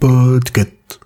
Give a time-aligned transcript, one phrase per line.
[0.00, 0.98] Podcast.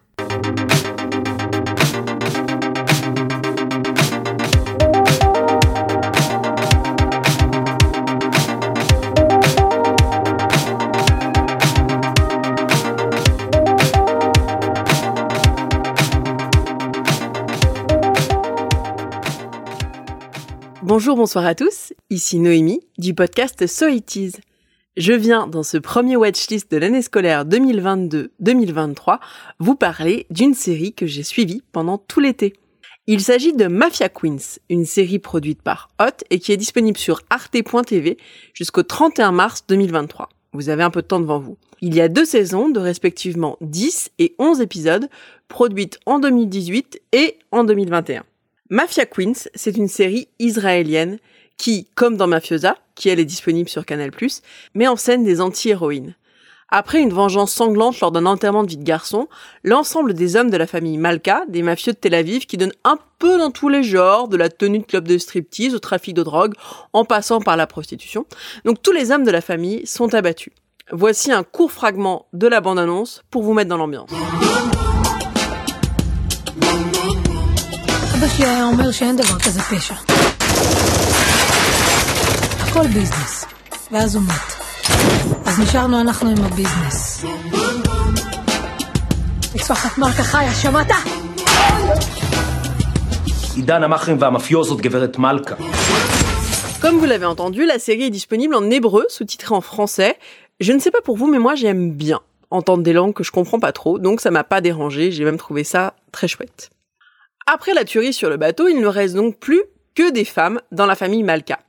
[20.83, 24.33] Bonjour, bonsoir à tous, ici Noémie du podcast So It Is.
[24.97, 29.19] Je viens dans ce premier watchlist de l'année scolaire 2022-2023
[29.59, 32.53] vous parler d'une série que j'ai suivie pendant tout l'été.
[33.09, 37.23] Il s'agit de Mafia Queens, une série produite par Hot et qui est disponible sur
[37.29, 38.19] arte.tv
[38.53, 40.29] jusqu'au 31 mars 2023.
[40.53, 41.59] Vous avez un peu de temps devant vous.
[41.81, 45.09] Il y a deux saisons de respectivement 10 et 11 épisodes
[45.49, 48.23] produites en 2018 et en 2021.
[48.71, 51.19] Mafia Queens, c'est une série israélienne
[51.57, 54.11] qui, comme dans Mafiosa, qui elle est disponible sur Canal+,
[54.75, 56.15] met en scène des anti-héroïnes.
[56.69, 59.29] Après une vengeance sanglante lors d'un enterrement de vie de garçon,
[59.63, 62.99] l'ensemble des hommes de la famille Malka, des mafieux de Tel Aviv, qui donnent un
[63.19, 66.23] peu dans tous les genres, de la tenue de club de striptease au trafic de
[66.23, 66.55] drogue,
[66.93, 68.27] en passant par la prostitution.
[68.65, 70.53] Donc tous les hommes de la famille sont abattus.
[70.91, 74.11] Voici un court fragment de la bande-annonce pour vous mettre dans l'ambiance.
[82.74, 83.46] הכל ביזנס.
[83.92, 84.54] ואז הוא מת.
[85.46, 87.26] אז נשארנו אנחנו עם הביזנס.
[89.56, 90.88] משפחת מרקה חיה, שמעת?
[93.56, 95.56] עידן המאכערים והמאפיוזות, גברת מלכה.
[96.82, 100.18] Comme vous l'avez entendu, la série est disponible en hébreu, sous-titrée en français.
[100.62, 103.32] Je ne sais pas pour vous, mais moi j'aime bien entendre des langues que je
[103.32, 106.70] comprends pas trop, donc ça m'a pas dérangé, j'ai même trouvé ça très chouette.
[107.46, 109.62] Après la tuerie sur le bateau, il ne reste donc plus
[109.95, 111.61] que des femmes dans la famille Malka.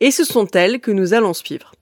[0.00, 1.72] Et ce sont elles que nous allons suivre.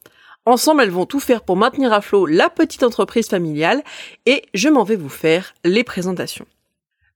[0.47, 3.83] Ensemble, elles vont tout faire pour maintenir à flot la petite entreprise familiale
[4.27, 6.47] et je m'en vais vous faire les présentations.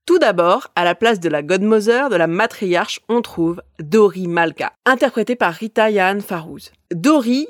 [0.05, 4.73] Tout d'abord, à la place de la godmother, de la matriarche, on trouve Dori Malka,
[4.85, 6.71] interprétée par Rita Yahan Farouz.
[6.91, 7.47] Dori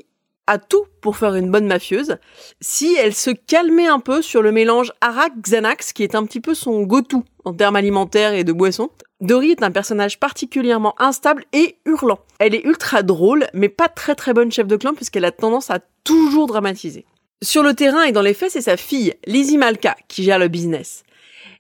[0.48, 2.18] a tout pour faire une bonne mafieuse,
[2.62, 6.54] si elle se calmait un peu sur le mélange Arak-Xanax, qui est un petit peu
[6.54, 8.90] son go-to en termes alimentaires et de boissons.
[9.22, 12.20] Dory est un personnage particulièrement instable et hurlant.
[12.40, 15.70] Elle est ultra drôle, mais pas très très bonne chef de clan puisqu'elle a tendance
[15.70, 17.06] à toujours dramatiser.
[17.42, 20.48] Sur le terrain et dans les faits, c'est sa fille, Lizzie Malka, qui gère le
[20.48, 21.04] business.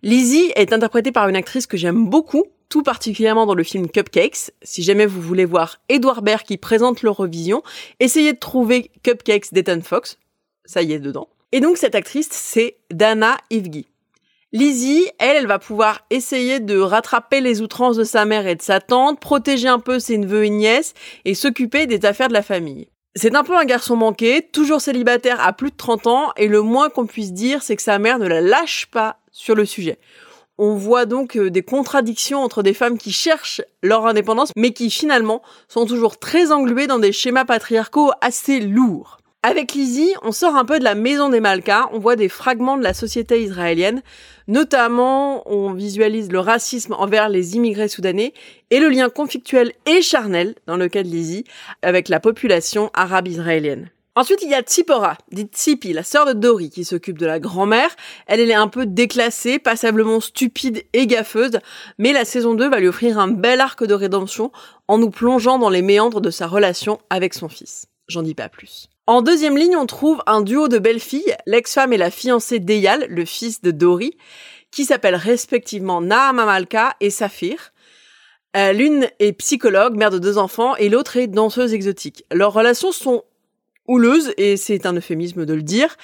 [0.03, 4.51] Lizzie est interprétée par une actrice que j'aime beaucoup, tout particulièrement dans le film Cupcakes.
[4.61, 7.63] Si jamais vous voulez voir Edouard Baird qui présente l'Eurovision,
[7.99, 10.17] essayez de trouver Cupcakes d'Ethan Fox.
[10.65, 11.29] Ça y est dedans.
[11.51, 13.87] Et donc cette actrice, c'est Dana Ivgi.
[14.51, 18.61] Lizzie, elle, elle va pouvoir essayer de rattraper les outrances de sa mère et de
[18.61, 20.93] sa tante, protéger un peu ses neveux et nièces
[21.25, 22.87] et s'occuper des affaires de la famille.
[23.15, 26.61] C'est un peu un garçon manqué, toujours célibataire à plus de 30 ans, et le
[26.61, 29.97] moins qu'on puisse dire, c'est que sa mère ne la lâche pas sur le sujet.
[30.57, 34.89] On voit donc euh, des contradictions entre des femmes qui cherchent leur indépendance, mais qui
[34.89, 39.17] finalement sont toujours très engluées dans des schémas patriarcaux assez lourds.
[39.43, 42.77] Avec Lizzie, on sort un peu de la maison des Malkas, on voit des fragments
[42.77, 44.01] de la société israélienne,
[44.47, 48.33] notamment on visualise le racisme envers les immigrés soudanais
[48.71, 51.43] et le lien conflictuel et charnel, dans le cas de Lizzie,
[51.83, 53.91] avec la population arabe israélienne.
[54.17, 57.41] Ensuite, il y a Tsipora, dite Tsipi, la sœur de Dory, qui s'occupe de la
[57.41, 57.93] grand-mère.
[58.27, 61.59] Elle, est un peu déclassée, passablement stupide et gaffeuse,
[61.97, 64.53] mais la saison 2 va lui offrir un bel arc de rédemption
[64.87, 67.87] en nous plongeant dans les méandres de sa relation avec son fils.
[68.07, 68.87] J'en dis pas plus.
[69.05, 73.07] En deuxième ligne, on trouve un duo de belles filles, l'ex-femme et la fiancée d'Eyal,
[73.09, 74.15] le fils de Dory,
[74.71, 77.73] qui s'appellent respectivement Naama Malka et Saphir.
[78.55, 82.23] Euh, L'une est psychologue, mère de deux enfants, et l'autre est danseuse exotique.
[82.31, 83.23] Leurs relations sont
[83.87, 85.95] houleuses, et c'est un euphémisme de le dire.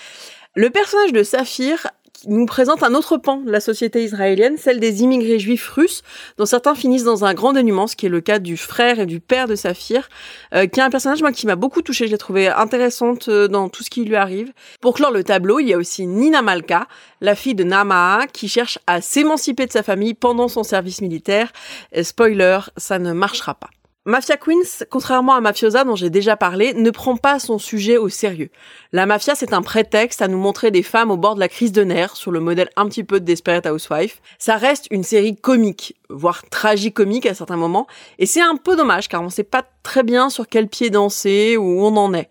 [0.56, 1.88] Le personnage de Saphir
[2.28, 6.04] nous présente un autre pan de la société israélienne, celle des immigrés juifs russes,
[6.38, 9.06] dont certains finissent dans un grand dénuement, ce qui est le cas du frère et
[9.06, 10.10] du père de Saphir,
[10.54, 13.48] euh, qui est un personnage moi, qui m'a beaucoup touché, je l'ai trouvé intéressante euh,
[13.48, 14.52] dans tout ce qui lui arrive.
[14.82, 16.88] Pour clore le tableau, il y a aussi Nina Malka,
[17.22, 21.52] la fille de Namaa, qui cherche à s'émanciper de sa famille pendant son service militaire.
[21.92, 23.70] Et spoiler, ça ne marchera pas.
[24.06, 28.10] Mafia Queens, contrairement à Mafiosa dont j'ai déjà parlé, ne prend pas son sujet au
[28.10, 28.50] sérieux.
[28.94, 31.72] La mafia, c'est un prétexte à nous montrer des femmes au bord de la crise
[31.72, 34.20] de nerfs, sur le modèle un petit peu de Desperate Housewife.
[34.40, 37.86] Ça reste une série comique, voire tragicomique à certains moments,
[38.18, 41.56] et c'est un peu dommage car on sait pas très bien sur quel pied danser
[41.58, 42.30] ou où on en est.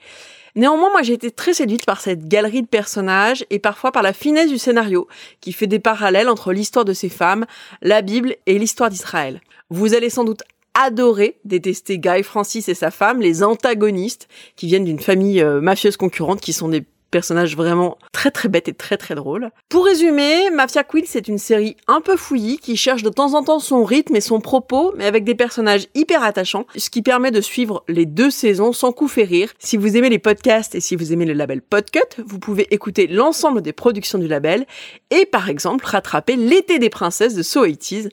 [0.57, 4.13] Néanmoins, moi j'ai été très séduite par cette galerie de personnages et parfois par la
[4.13, 5.07] finesse du scénario,
[5.41, 7.47] qui fait des parallèles entre l'histoire de ces femmes,
[7.81, 9.41] la Bible et l'histoire d'Israël.
[9.71, 10.43] Vous allez sans doute
[10.75, 15.97] adoré détester Guy Francis et sa femme, les antagonistes qui viennent d'une famille euh, mafieuse
[15.97, 19.51] concurrente, qui sont des personnages vraiment très très bêtes et très très drôles.
[19.69, 23.43] Pour résumer, Mafia Quill c'est une série un peu fouillie qui cherche de temps en
[23.43, 27.31] temps son rythme et son propos, mais avec des personnages hyper attachants, ce qui permet
[27.31, 29.53] de suivre les deux saisons sans coup férir.
[29.59, 33.07] Si vous aimez les podcasts et si vous aimez le label Podcut, vous pouvez écouter
[33.07, 34.67] l'ensemble des productions du label
[35.11, 38.09] et par exemple rattraper l'été des princesses de So 80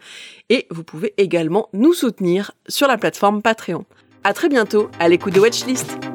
[0.49, 3.85] et vous pouvez également nous soutenir sur la plateforme Patreon.
[4.23, 6.06] À très bientôt à l'écoute de Watchlist.